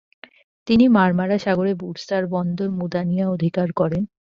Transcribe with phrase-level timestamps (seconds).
[0.67, 4.03] তিনি মার্মারা সাগরে বুরসার বন্দর মুদানিয়া অধিকার করেন।